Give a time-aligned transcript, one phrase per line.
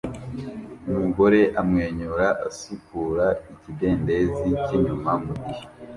[0.91, 5.63] Umugore amwenyura asukura ikidendezi cyinyuma mugihe